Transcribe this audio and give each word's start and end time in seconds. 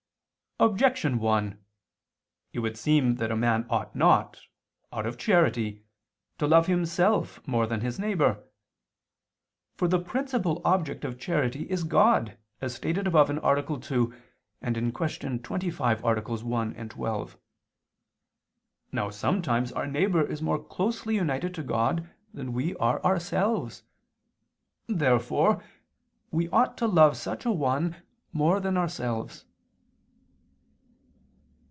Objection 0.63 1.17
1: 1.17 1.57
It 2.53 2.59
would 2.59 2.77
seem 2.77 3.15
that 3.15 3.31
a 3.31 3.35
man 3.35 3.65
ought 3.67 3.95
not, 3.95 4.41
out 4.93 5.07
of 5.07 5.17
charity, 5.17 5.83
to 6.37 6.45
love 6.45 6.67
himself 6.67 7.39
more 7.47 7.65
than 7.65 7.81
his 7.81 7.97
neighbor. 7.97 8.43
For 9.75 9.87
the 9.87 9.97
principal 9.97 10.61
object 10.63 11.03
of 11.03 11.17
charity 11.17 11.63
is 11.63 11.83
God, 11.83 12.37
as 12.61 12.75
stated 12.75 13.07
above 13.07 13.31
(A. 13.31 13.61
2; 13.63 14.13
Q. 14.19 15.39
25, 15.39 16.05
AA. 16.05 16.13
1, 16.21 16.89
12). 16.89 17.37
Now 18.91 19.09
sometimes 19.09 19.71
our 19.71 19.87
neighbor 19.87 20.21
is 20.23 20.43
more 20.43 20.63
closely 20.63 21.15
united 21.15 21.55
to 21.55 21.63
God 21.63 22.07
than 22.35 22.53
we 22.53 22.75
are 22.75 23.03
ourselves. 23.03 23.81
Therefore 24.85 25.63
we 26.29 26.49
ought 26.49 26.77
to 26.77 26.85
love 26.85 27.17
such 27.17 27.47
a 27.47 27.51
one 27.51 27.95
more 28.31 28.59
than 28.59 28.77
ourselves. 28.77 29.45